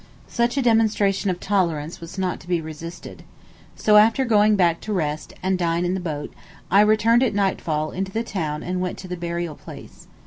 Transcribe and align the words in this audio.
Such 0.27 0.57
a 0.57 0.63
demonstration 0.63 1.29
of 1.29 1.39
tolerance 1.39 2.01
was 2.01 2.17
not 2.17 2.39
to 2.39 2.47
be 2.47 2.59
resisted. 2.59 3.21
So 3.75 3.97
after 3.97 4.25
going 4.25 4.55
back 4.55 4.81
to 4.81 4.93
rest, 4.93 5.31
and 5.43 5.59
dine 5.59 5.85
in 5.85 5.93
the 5.93 5.99
boat, 5.99 6.33
I 6.71 6.81
returned 6.81 7.21
at 7.21 7.35
nightfall 7.35 7.91
into 7.91 8.11
the 8.11 8.23
town 8.23 8.63
and 8.63 8.81
went 8.81 8.97
to 8.97 9.07
the 9.07 9.15
burial 9.15 9.53
place. 9.53 10.07